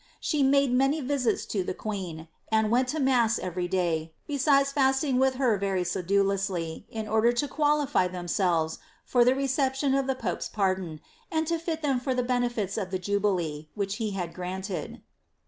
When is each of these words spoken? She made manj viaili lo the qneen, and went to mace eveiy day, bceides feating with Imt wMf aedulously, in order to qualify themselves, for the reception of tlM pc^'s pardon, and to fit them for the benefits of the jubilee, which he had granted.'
She 0.19 0.41
made 0.41 0.71
manj 0.73 1.05
viaili 1.07 1.55
lo 1.57 1.61
the 1.63 1.75
qneen, 1.75 2.27
and 2.51 2.71
went 2.71 2.87
to 2.87 2.99
mace 2.99 3.37
eveiy 3.37 3.69
day, 3.69 4.13
bceides 4.27 4.73
feating 4.73 5.19
with 5.19 5.35
Imt 5.35 5.59
wMf 5.61 6.03
aedulously, 6.03 6.85
in 6.89 7.07
order 7.07 7.31
to 7.33 7.47
qualify 7.47 8.07
themselves, 8.07 8.79
for 9.05 9.23
the 9.23 9.35
reception 9.35 9.93
of 9.93 10.07
tlM 10.07 10.19
pc^'s 10.19 10.51
pardon, 10.51 11.01
and 11.31 11.45
to 11.45 11.59
fit 11.59 11.83
them 11.83 11.99
for 11.99 12.15
the 12.15 12.23
benefits 12.23 12.79
of 12.79 12.89
the 12.89 12.97
jubilee, 12.97 13.69
which 13.75 13.97
he 13.97 14.09
had 14.17 14.33
granted.' 14.33 15.03